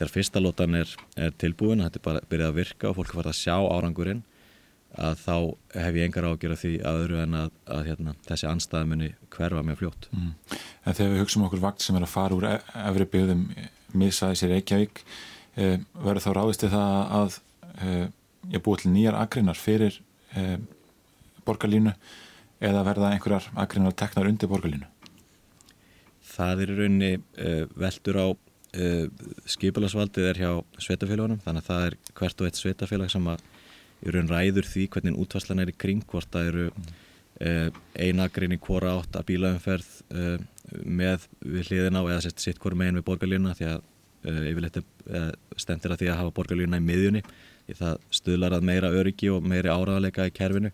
[0.00, 3.20] þegar fyrsta lótan er, er tilbúin þetta er bara byrjað að virka og fólk er
[3.20, 4.22] farið að sjá árangurinn
[4.98, 5.34] að þá
[5.84, 9.10] hef ég engar ágjör af því að öðru en að, að hérna, þessi anstæði muni
[9.30, 10.32] hverfa mjög fljótt mm.
[10.82, 12.56] En þegar við hugsaum okkur vakt sem er að fara úr e-
[12.88, 13.44] efri byggðum
[14.00, 15.02] misaði sér Reykjavík
[15.60, 17.38] eh, verður þá ráðist í það að
[17.86, 18.06] eh,
[18.56, 20.00] ég búið til nýjar agrinar fyrir
[20.34, 20.56] eh,
[21.50, 21.94] borgarlínu
[22.60, 24.88] eða verða einhverjar akrinar teknar undir borgarlínu?
[26.30, 29.04] Það er í rauninni uh, veldur á uh,
[29.50, 33.44] skipilagsvaldið er hjá sveitafélagunum þannig að það er hvert og eitt sveitafélag sem að
[34.00, 38.60] í raun ræður því hvernig útvarslan er í kring hvort það eru uh, einagrin í
[38.62, 39.92] hvora átt að bílaumferð
[40.86, 43.86] með við hliðin á eða sitt hvort megin við borgarlínu því að
[44.50, 44.76] yfirleitt
[45.58, 47.22] stendir að því að hafa borgarlínu í miðjunni
[47.66, 50.70] því það stuðlar að meira öryggi og meiri áraðleika í kerfinu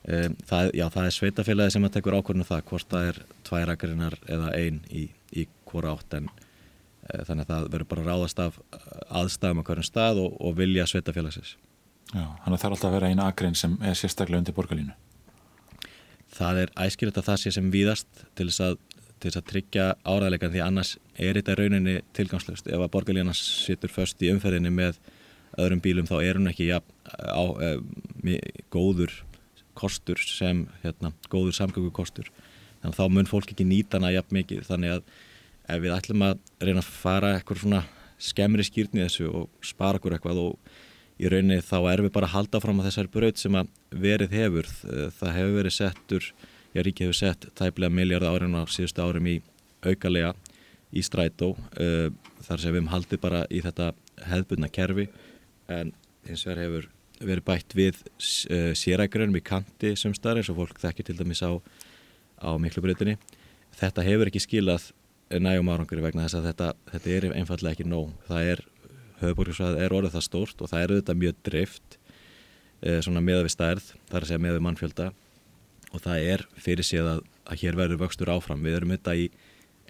[0.00, 3.18] Um, það, já, það er sveitafélagi sem að tekur ákvörðinu um það hvort það er
[3.44, 5.02] tvær akrinar eða ein í,
[5.36, 8.56] í hvora átt en uh, þannig að það verður bara ráðast af
[9.20, 11.52] aðstæðum á hverjum stað og, og vilja sveitafélagsins.
[12.14, 14.96] Já, þannig að það er alltaf að vera eina akrin sem er sérstaklega undir borgarlínu.
[16.40, 18.76] Það er æskilegt að það sé sem víðast til þess að,
[19.20, 22.72] til þess að tryggja áræðleikan því annars er þetta rauninni tilgangslust.
[22.72, 25.02] Ef að borgarlína sittur först í umferðinni með
[25.60, 27.70] öðrum bílum þá er hún ekki ja, á, á,
[28.72, 29.20] góður
[29.80, 32.28] kostur sem hérna, góður samgöngu kostur
[32.80, 34.62] þannig að þá mun fólk ekki nýta hana jafn mikið.
[34.68, 35.02] Þannig að
[35.70, 37.82] ef við ætlum að reyna að fara eitthvað svona
[38.20, 40.78] skemmri skýrni þessu og spara okkur eitthvað og
[41.20, 43.72] í rauninni þá er við bara að halda fram á þessari braut sem að
[44.06, 44.70] verið hefur.
[45.18, 46.30] Það hefur verið settur,
[46.74, 49.40] já Ríki hefur sett tæplega miljard árin á síðustu árum í
[49.84, 50.32] aukalega
[50.90, 51.52] í strætó.
[51.76, 53.92] Þar sem við hefum haldið bara í þetta
[54.30, 55.10] hefðbundna kerfi.
[55.68, 55.92] En
[56.26, 56.88] hins vegar hefur
[57.20, 61.52] verið bætt við uh, sérækjörnum í kanti sumstar eins og fólk þekkir til dæmis á,
[62.40, 63.18] á miklu breytinni.
[63.80, 64.90] Þetta hefur ekki skilað
[65.30, 68.14] nægum árangur vegna þess að þetta, þetta er einfallega ekki nóg.
[68.26, 68.62] Það er,
[69.20, 73.54] höfuborgarsvæðið er orðið það stórt og það er auðvitað mjög drift uh, svona meða við
[73.56, 75.10] stærð, það er að segja meða við mannfjölda
[75.90, 78.64] og það er fyrir síðan að, að hér verður vöxtur áfram.
[78.64, 79.30] Við erum auðvitað í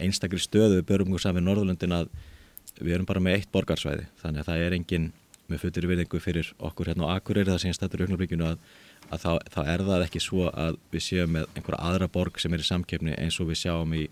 [0.00, 2.12] einstakri stöðu, við börum okkur saman í Norðurlundin að
[2.80, 5.10] við erum bara með eitt borgarsvæði þannig að það er engin
[5.50, 8.58] með fullir viðingu fyrir okkur hérna á Akureyri það sem stættur auðvitaðbyggjunu að,
[9.10, 12.54] að þá, þá er það ekki svo að við séum með einhverja aðra borg sem
[12.54, 14.04] er í samkeppni eins og við sjáum í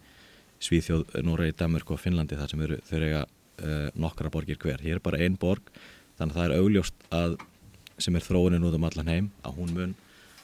[0.58, 4.80] Svíþjóð, Noregi, Danmark og Finnlandi þar sem eru, þau eiga uh, nokkra borgir hver.
[4.82, 5.70] Hér er bara einn borg
[6.18, 7.36] þannig að það er augljóst að
[8.02, 9.94] sem er þróunin út um allan heim að hún mun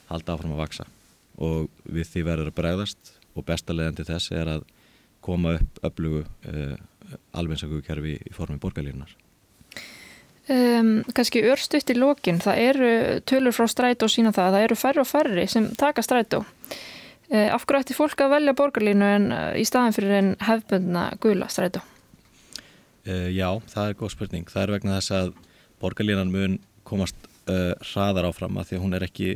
[0.09, 0.87] halda áfram að vaksa
[1.43, 4.67] og við því verður að bregðast og besta leðan til þess er að
[5.25, 6.77] koma upp öflugu uh,
[7.35, 9.11] alvegnsakugkerfi í formi borgarlínunar.
[10.45, 12.89] Um, kannski örstuðt í lókin, það eru
[13.25, 16.43] tölur frá strætó sína það, það eru færri og færri sem taka strætó.
[17.31, 21.07] Uh, af hverju ætti fólk að velja borgarlínu en uh, í staðan fyrir en hefbundna
[21.25, 21.81] gula strætó?
[23.09, 24.51] Uh, já, það er góð spurning.
[24.53, 25.33] Það er vegna þess að
[25.81, 29.31] borgarlínan mun komast hraðar áfram að því að hún er ekki,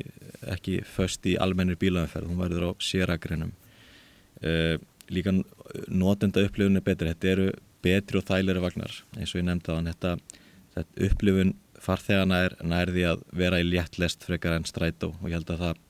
[0.48, 3.50] ekki föst í almennir bílaumferð, hún verður á séragrinum.
[5.12, 5.34] Líka
[5.92, 7.50] notenda upplifun er betri, þetta eru
[7.84, 10.14] betri og þægilegri vagnar eins og ég nefndi á hann, þetta
[10.74, 15.12] þetta upplifun farþegana er nærði að vera í léttlest frekar en strætó.
[15.20, 15.80] Og ég held að það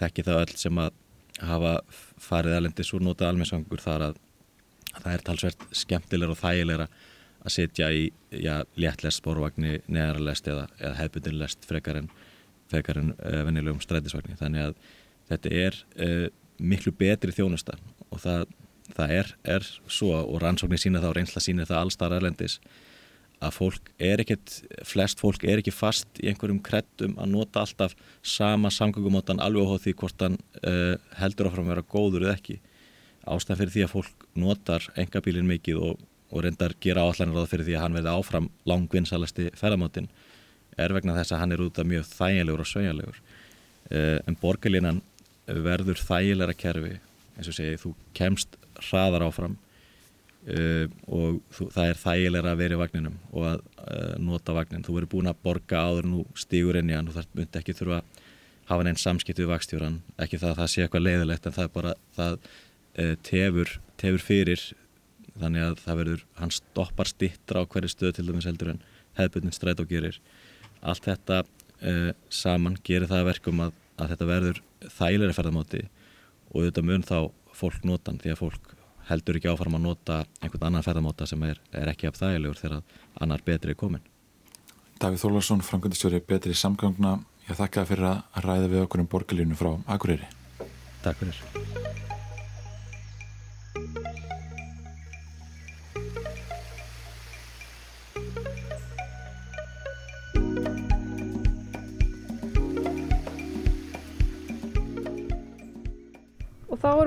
[0.00, 0.98] þekki það öll sem að
[1.42, 1.72] hafa
[2.22, 4.20] farið erlendis og nota almennsvangur þar að
[4.92, 6.88] það er talsvert skemmtilegra og þægilegra
[7.42, 12.10] að sitja í já, léttlest spórvagni, neðarlest eða, eða hefbundinlest frekar en,
[12.70, 14.36] frekar en uh, vennilegum strætisvagni.
[14.38, 14.76] Þannig að
[15.32, 16.26] þetta er uh,
[16.62, 17.78] miklu betri þjónusta.
[18.12, 18.46] Og það,
[18.92, 22.60] það er, er svo og rannsóknir sína það og reynsla sína það allstar erlendis
[23.42, 24.54] að fólk er ekkert,
[24.86, 29.76] flest fólk er ekki fast í einhverjum kreddum að nota alltaf sama samgöngumótan alveg á
[29.82, 32.58] því hvort hann uh, heldur áfram að vera góður eða ekki.
[33.22, 37.52] Ástæðan fyrir því að fólk notar engabílinn mikið og, og reyndar gera áallanir á það
[37.54, 40.10] fyrir því að hann verði áfram langvinnsalasti ferðamótin
[40.80, 43.22] er vegna þess að hann er út af mjög þægilegur og sögjarlegur.
[43.90, 45.02] Uh, en borgarlínan
[45.46, 46.96] verður þægilegra kerfi,
[47.36, 49.58] eins og segi, þú kemst hraðar áfram
[50.42, 54.82] Uh, og þú, það er þægilega að vera í vagninum og að uh, nota vagnin
[54.82, 57.74] þú verður búin að borga áður nú stígur inn í hann og það myndi ekki
[57.78, 58.24] þurfa að
[58.72, 61.72] hafa neins samskiptu við vakstjóran ekki það að það sé eitthvað leiðilegt en það er
[61.76, 64.66] bara það uh, tefur, tefur fyrir
[65.36, 68.84] þannig að það verður hann stoppar stittra á hverju stöð til dæmis heldur en
[69.20, 70.18] hefðbundin stræt og gerir.
[70.82, 71.44] Allt þetta
[72.30, 75.86] saman gerir það verkum að, að þetta verður þægilega ferðamáti
[76.50, 77.18] og þetta mun þá
[77.54, 78.76] fólk notan því að fólk
[79.08, 83.00] heldur ekki áfram að nota einhvern annan ferðamóta sem er, er ekki af þægilegur þegar
[83.20, 84.04] annar betri er komin.
[85.02, 87.18] Davíð Þólarsson, framkvæmdistjóri betri samgangna.
[87.48, 90.30] Ég þakka fyrir að ræða við okkur um borgarlínu frá Akureyri.
[91.02, 92.11] Takk fyrir.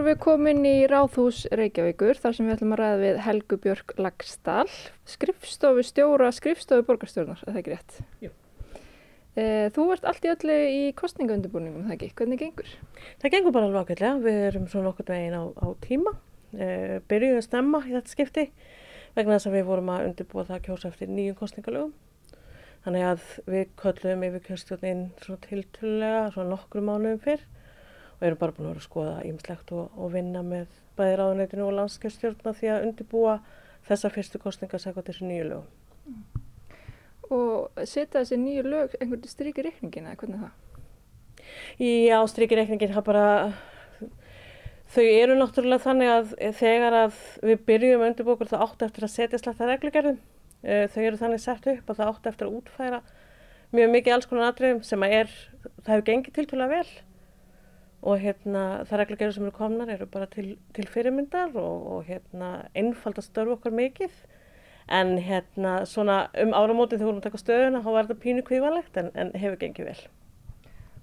[0.06, 3.94] Erum við komin í Ráðhús Reykjavíkur þar sem við ætlum að ræða við Helgu Björk
[3.98, 4.74] Lagstall,
[5.10, 7.96] skrifstofu stjóra, skrifstofu borgarstjórnar, er það ekki rétt?
[8.22, 8.30] Jú.
[9.34, 12.12] E, þú ert allt í öllu í kostningaundubúningum, það ekki?
[12.20, 12.70] Hvernig gengur?
[13.24, 16.16] Það gengur bara alveg ákveðlega, við erum svona okkur veginn á, á tíma,
[16.54, 16.70] e,
[17.10, 18.46] byrjuðum að stemma í þetta skipti
[19.18, 21.98] vegna þess að við vorum að undirbúa það að kjósa eftir nýjum kostningalögum.
[22.86, 27.48] Þannig að við köllum yfir kjörstjórnin svona tiltölulega, svona nokkru mánuðum fyrr
[28.16, 31.66] og erum bara búin að vera að skoða ímslegt og, og vinna með bæði ráðuneytinu
[31.66, 33.38] og landskjörstjórna því að undirbúa
[33.90, 35.72] þessa fyrstu kostninga að segja þessu nýju lögum.
[37.36, 40.54] Og setja þessi nýju lög einhvern strykir reikningin eða hvernig það?
[41.82, 43.26] Já, strykir reikningin hafa bara,
[44.94, 49.08] þau eru náttúrulega þannig að þegar að við byrjum að undirbúa okkur það átt eftir
[49.08, 50.22] að setja sletta reglugerðum.
[50.66, 53.02] Þau eru þannig sett upp að það átt eftir að útfæra
[53.76, 55.36] mjög mikið alls konar atriðum sem að er,
[55.84, 57.15] það hefur gengið tiltölulega vel
[58.06, 62.50] og hérna það reglugjörður sem eru komnar eru bara til, til fyrirmyndar og, og hérna
[62.78, 64.20] einfald að störfa okkar mikið
[64.94, 68.46] en hérna svona um áramótið þegar við vorum að taka stöðuna þá var þetta pínu
[68.46, 70.00] kvívalegt en, en hefur gengið vel.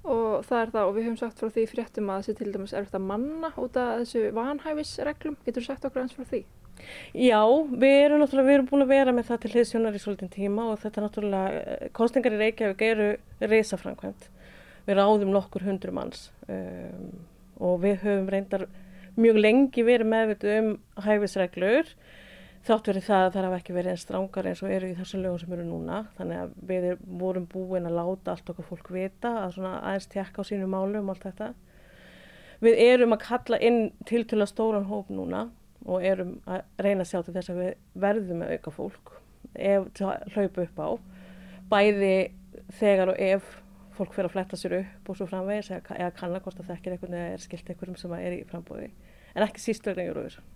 [0.03, 2.75] Og það er það og við höfum sagt frá því fréttum að þessi til dæmis
[2.75, 6.43] er þetta manna út af þessu vanhæfisreglum, getur sagt okkur eins frá því?
[7.15, 10.33] Já, við erum náttúrulega, við erum búin að vera með það til hliðsjónar í svolítinn
[10.33, 13.09] tíma og þetta náttúrulega, kostningar í Reykjavík eru
[13.43, 14.31] reysafrankvæmt
[14.87, 17.13] við ráðum nokkur hundru manns um,
[17.63, 18.67] og við höfum reyndar
[19.19, 21.95] mjög lengi verið meðvitið um hæfisreglur
[22.67, 25.23] þátt verið það að það hafa ekki verið einn strángar eins og eru í þessum
[25.25, 25.99] lögum sem eru núna.
[26.19, 26.85] Þannig að við
[27.19, 31.01] vorum búin að láta allt okkar fólk vita að svona aðeins tjekka á sínu málu
[31.01, 31.49] um allt þetta.
[32.63, 35.49] Við erum að kalla inn til til að stóran hóp núna
[35.83, 37.73] og erum að reyna að sjá til þess að við
[38.05, 39.13] verðum að auka fólk
[39.59, 40.91] ef það hlaupa upp á.
[41.73, 42.15] Bæði
[42.79, 43.51] þegar og ef
[44.03, 46.97] fólk fyrir að fletta sér upp og svo framvegis eða, eða kanna hvort að þekkir
[46.97, 48.91] eitthvað eða er skilt einhverjum sem er í frambóði
[49.33, 50.49] en ekki síst vegna Eurovision.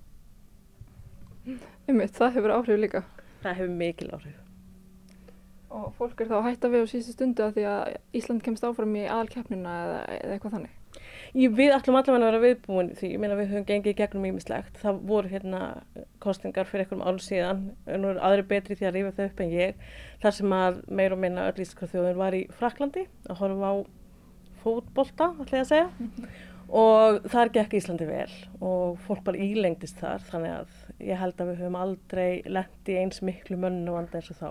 [1.86, 3.04] Ummitt, það hefur áhrif líka.
[3.44, 4.40] Það hefur mikil áhrif.
[5.76, 8.66] Og fólk er þá að hætta við á síðustu stundu að því að Ísland kemst
[8.66, 10.74] áfram í aðalkeppnina eða, eða eitthvað þannig
[11.36, 14.28] Ég, Við ætlum allavega að vera viðbúin því ég meina við höfum gengið í gegnum
[14.30, 15.60] ímislegt það voru hérna
[16.22, 19.52] kostingar fyrir einhverjum árum síðan nú eru aðri betri því að rífa þau upp en
[19.52, 19.86] ég
[20.24, 23.74] þar sem að meir og minna öll ískra þjóðin var í Fraklandi að horfa á
[24.66, 25.88] fótbolta ætla ég að segja.
[26.66, 31.52] Og þar gekk Íslandi vel og fólk bara ílengdist þar þannig að ég held að
[31.52, 34.50] við höfum aldrei lendi eins miklu mönnu vanda eins og þá.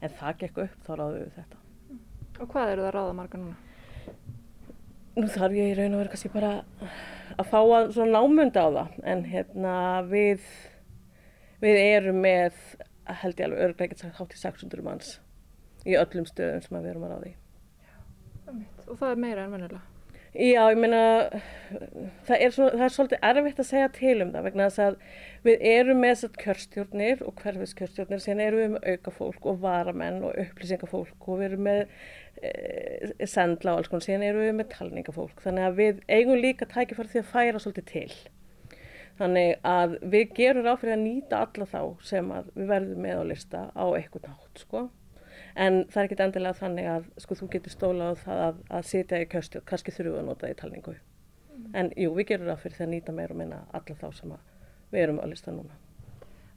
[0.00, 1.60] En það gekk upp þá ráðu við þetta.
[2.40, 3.69] Og hvað eru það ráða marga núna?
[5.18, 6.52] Nú þarf ég í raun og veru kannski bara
[7.36, 9.74] að fá að svona námunda á það en hérna
[10.10, 10.44] við
[11.60, 12.58] við erum með
[13.20, 15.14] held ég alveg örglega ekkert sagt hátt í 600 manns
[15.88, 17.34] í öllum stöðum sem við erum að ráði
[18.90, 19.82] Og það er meira en vennilega?
[20.30, 20.98] Já, ég meina,
[22.28, 24.98] það er, svona, það er svolítið erfitt að segja til um það vegna þess að
[25.42, 30.20] við erum með þessar kjörstjórnir og hverfiskjörstjórnir, síðan erum við með auka fólk og varamenn
[30.28, 31.82] og upplýsingafólk og við erum með
[32.46, 32.52] e,
[33.26, 35.42] sendla og alls konar, síðan erum við með talningafólk.
[35.48, 38.14] Þannig að við eigum líka tækifæri því að færa svolítið til.
[39.18, 43.24] Þannig að við gerum ráð fyrir að nýta alla þá sem við verðum með á
[43.34, 44.86] lista á eitthvað nátt, sko
[45.60, 48.88] en það er ekki endilega þannig að sko þú getur stólað á það að, að
[48.90, 50.94] sitja í kjöstjóð, kannski þurfu að nota það í talningu.
[51.50, 51.66] Mm.
[51.82, 54.34] En jú, við gerum það fyrir því að nýta meira og minna alla þá sem
[54.90, 55.76] við erum að lista núna.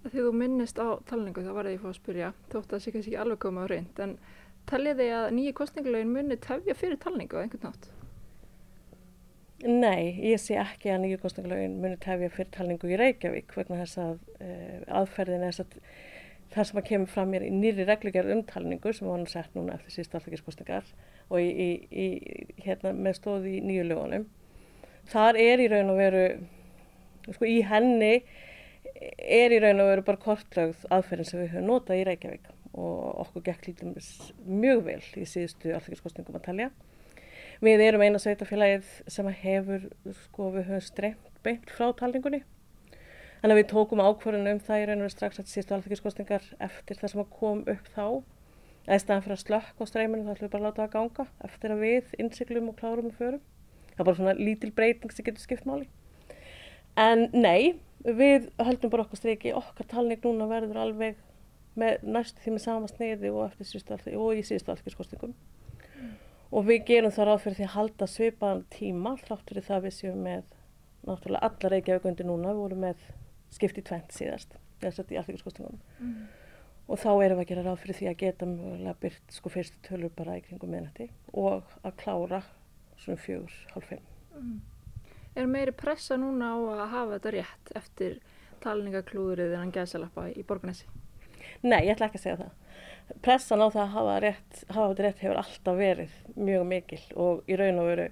[0.03, 2.85] Þegar þú minnist á talningu þá var það ég fóð að spyrja, þótt að það
[2.85, 4.15] sé kannski ekki alveg komið á reynd, en
[4.69, 7.91] talið þið að nýju kostningulegin muni tefja fyrir talningu á einhvern nátt?
[9.63, 14.01] Nei, ég sé ekki að nýju kostningulegin muni tefja fyrir talningu í Reykjavík vegna þess
[14.03, 14.81] að uh,
[16.53, 19.77] það sem að kemur fram mér í nýri reglugjörð umtalningu sem var hann sett núna
[19.77, 20.89] eftir síðust alþekkiskostingar
[21.29, 22.07] og í, í, í,
[22.65, 24.27] hérna, með stóði í nýju lögunum.
[25.11, 26.23] Þar er í raun og veru,
[27.35, 28.13] sko í henni
[29.17, 33.19] er í raun og veru bara kortlögð aðferðin sem við höfum notað í Reykjavík og
[33.25, 33.93] okkur gekk lítum
[34.47, 36.71] mjög vel í síðustu alþekkiskostingum að talja.
[37.63, 39.85] Við erum eina sveitafélagið sem hefur,
[40.25, 42.43] sko við höfum streymt beint frá talningunni
[43.43, 46.95] Þannig að við tókum ákvörðun um það í raun og strax að síðustu alþekkiskostingar eftir
[46.95, 48.05] það sem kom upp þá.
[48.85, 51.25] Eða staðan fyrir að slökk á streyminu þá ætlum við bara að láta það ganga
[51.49, 53.41] eftir að við innsiklum og klárum og förum.
[53.89, 55.89] Það er bara svona lítil breyting sem getur skipt máli.
[57.03, 61.19] En nei, við höldum bara okkar streiki, okkar talning núna verður alveg
[61.75, 65.33] með næstu því með sama sniði og, og í síðustu alþekkiskostingum.
[65.97, 66.13] Mm.
[66.47, 69.95] Og við gerum það ráð fyrir því að halda svipaðan tíma þráttur í það við
[69.97, 70.47] séum með
[71.03, 73.03] náttúrulega alla reykjaugundi núna, við vorum með
[73.53, 76.15] skipt í tvent síðast þess að í alþjóðskostingunum mm.
[76.87, 79.83] og þá erum við að gera ráð fyrir því að geta mögulega byrt sko fyrstu
[79.87, 82.43] tölur bara í kringum meðnætti og að klára
[82.99, 84.05] svona fjögur, hálf fimm
[84.39, 84.61] mm.
[85.33, 88.19] Er meiri pressa núna á að hafa þetta rétt eftir
[88.61, 90.85] talningaklúðrið en gæsalappa í Borgnesi?
[91.65, 92.59] Nei, ég ætla ekki að segja það
[93.23, 97.49] pressan á það að hafa, rétt, hafa þetta rétt hefur alltaf verið mjög mikil og
[97.49, 98.07] í raun og veru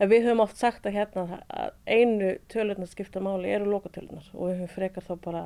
[0.00, 4.48] En við höfum oft sagt að hérna að einu tölurnar skipta máli eru lokatölunar og
[4.48, 5.42] við höfum frekar þá bara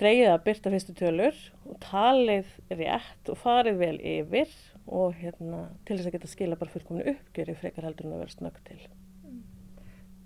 [0.00, 4.52] dreyið að byrta fyrstu tölur og talið rétt og farið vel yfir
[4.86, 8.34] og hérna til þess að geta skila bara fullkominu uppgjöri frekar heldur en að vera
[8.34, 8.80] snögg til.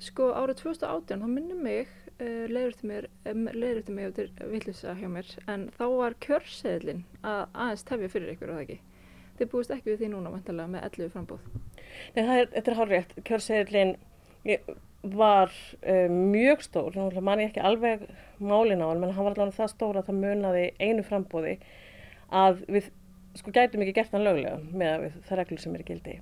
[0.07, 3.47] Sko árið 2018 þá minnum mig, uh, leiður til mig, um,
[3.97, 8.53] mig út til villisa hjá mér, en þá var kjörseðlinn að aðeins tefja fyrir ykkur,
[8.53, 8.79] eða ekki?
[9.39, 11.66] Þið búist ekki við því núna vantarlega með 11 frambóð?
[12.17, 13.17] Nei, er, þetta er hálfrétt.
[13.27, 13.97] Kjörseðlinn
[15.17, 15.51] var
[15.87, 18.07] uh, mjög stór, man ég ekki alveg
[18.43, 21.59] málin á hann, menn hann var allavega það stór að það munaði einu frambóði
[22.35, 22.89] að við
[23.37, 26.17] sko gætum ekki gert hann löglega með það reglur sem er í gildi.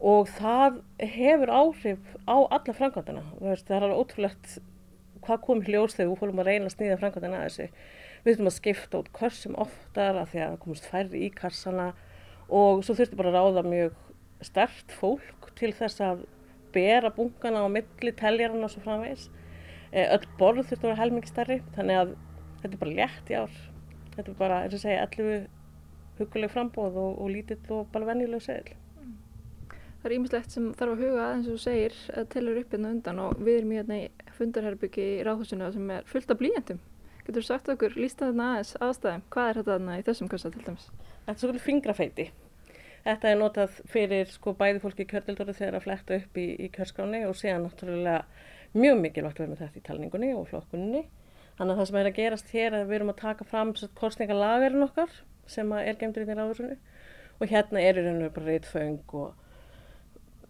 [0.00, 0.80] Og það
[1.16, 3.24] hefur áhrif á alla framkvæmdina.
[3.40, 4.54] Það er alveg ótrúlegt
[5.24, 7.66] hvað kom hljós þegar við fólum að reyna að snýða framkvæmdina að þessu.
[8.20, 11.90] Við þurfum að skipta út körsum oftar af því að það komast færri í karsana
[12.48, 13.98] og svo þurftum bara að ráða mjög
[14.44, 16.24] stert fólk til þess að
[16.74, 19.28] bera bunkana á milli teljarana og svo framvegs.
[19.90, 22.12] Eh, öll borð þurftu að vera helmingstærri þannig að
[22.60, 23.56] þetta er bara létt í ár.
[24.14, 25.48] Þetta er bara, eins og segja, 11
[26.20, 28.76] huguleg frambóð og, og lítill og bara venjuleg segil.
[30.00, 33.18] Það er ímislegt sem þarf að huga eins og segir að telur upp hérna undan
[33.20, 34.06] og við erum hérna í
[34.38, 36.78] fundarherbyggi í ráðhúsinu sem er fullt af blíjandum.
[37.26, 40.52] Getur þú sagt okkur, lísta þarna aðeins aðstæðum, hvað er þetta þarna í þessum kassa
[40.54, 40.86] til dæmis?
[41.26, 42.26] Þetta er svona fingrafeiti.
[43.04, 46.68] Þetta er notað fyrir sko bæði fólki í kjördeldur þegar að fletta upp í, í
[46.74, 48.24] kjörskráni og séðan náttúrulega
[48.76, 51.04] mjög mikilvægt verður með þetta í talningunni og flokkunni.
[51.58, 53.72] Þannig að það sem er að gerast hér er að við erum að taka fram
[53.98, 55.14] kostningalagurinn okkar
[55.50, 56.76] sem er gemdur í því ráðursunu
[57.40, 59.30] og hérna er og veru bara reytföng og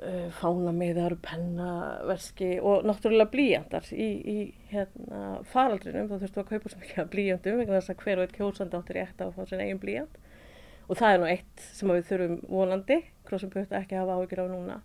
[0.03, 4.39] uh, fánamiðar, pennaverski og náttúrulega blíjandar í, í
[4.73, 6.11] hérna, faraldrinum.
[6.11, 9.01] Þá þurftu að kaupa svo mikið blíjandum vegna þess að hver og einn kjósandi áttir
[9.01, 10.20] rétt að fá sér eigin blíjand
[10.91, 12.97] og það er nú eitt sem við þurfum vonandi,
[13.29, 14.79] krossum búið ekki að hafa áhyggjur á núna,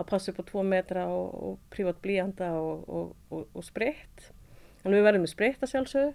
[0.00, 4.30] að passa upp á tvo metra og, og prívat blíjanda og, og, og spritt.
[4.80, 6.14] En við verðum með spritt að sjálfsögðu,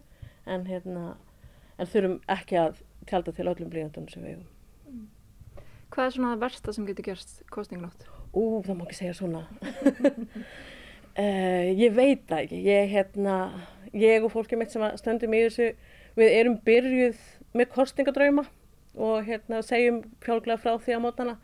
[0.50, 1.06] en, hérna,
[1.78, 4.52] en þurfum ekki að tjálta til öllum blíjandunum sem við hefum.
[5.94, 8.10] Hvað er svona það versta sem getur gerst kostningnótt?
[8.34, 9.46] Ú, það má ekki segja svona.
[11.14, 12.66] uh, ég veit það ekki.
[12.66, 13.40] Ég, hérna,
[13.94, 15.70] ég og fólkið mitt sem stöndum í þessu,
[16.18, 17.22] við erum byrjuð
[17.56, 18.50] með kostningadrauma
[18.96, 21.36] og hérna segjum fjálglega frá því á mótana.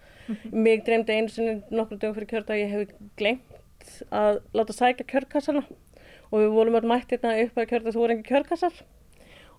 [0.51, 5.07] Mig dreymdi einu sinni nokkru dögum fyrir kjörta að ég hef glemt að láta sækja
[5.09, 5.63] kjörkassarna
[6.31, 8.81] og við volum alltaf mætt hérna upp að kjörta þú voru engi kjörkassar.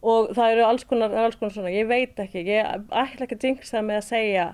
[0.03, 3.45] Og það eru alls konar, alls konar svona, ég veit ekki, ég ætla ekki að
[3.47, 4.47] jinxa með að segja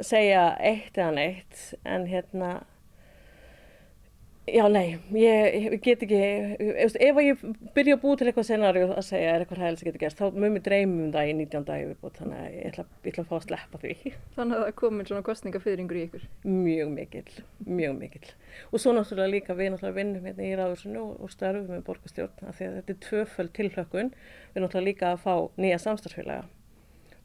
[0.00, 2.52] segja eitt eða neitt en hérna
[4.42, 6.16] Já, nei, ég, ég get ekki,
[6.82, 7.42] ef ég
[7.76, 10.34] byrja að búið til eitthvað scenari að segja er eitthvað hægilega sem getur gerst, þá
[10.34, 13.22] mun mér dreymum um það í 19 dagi viðbútt, þannig að ég ætla, ég ætla
[13.22, 13.92] að fá að sleppa því.
[14.36, 16.24] Þannig að það komin svona kostningafyringur í ykkur?
[16.56, 17.22] Mjög mikil,
[17.68, 18.32] mjög mikil.
[18.72, 22.58] Og svo náttúrulega líka við náttúrulega vinnum hérna í ráðursunu og, starfum með borgastjórn, af
[22.58, 24.12] því að þetta er tvöföld tilhlökkun,
[24.56, 26.50] við náttúrulega líka að fá nýja samstarfsfélaga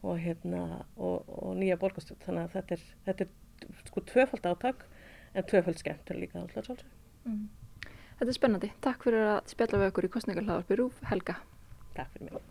[0.05, 0.63] og, hérna,
[1.01, 4.85] og, og nýja borgastjórn, þannig að þetta er, þetta er sko tvöfald átak
[5.33, 6.96] en tvöfald skemmt er líka náttúrulega svolítið.
[7.27, 7.47] Mm.
[8.17, 8.69] Þetta er spennandi.
[8.81, 11.35] Takk fyrir að spjalla við okkur í kostningarhlaðarpi Rúf, Helga.
[11.97, 12.41] Takk fyrir mig.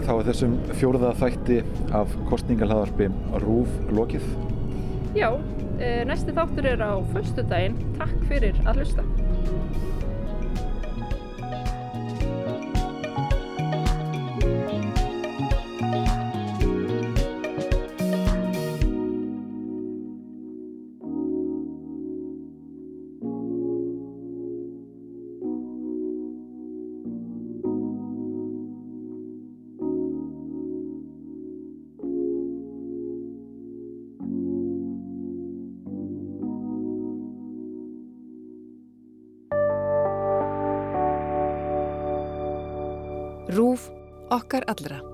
[0.00, 1.58] Þá er þessum fjóruða þætti
[1.94, 3.10] af kostningarhlaðarpi
[3.44, 4.26] Rúf lokið.
[5.18, 5.28] Já,
[5.78, 7.78] e, næsti þáttur er á förstu daginn.
[7.98, 9.04] Takk fyrir að hlusta.
[44.50, 45.09] Okkar allra.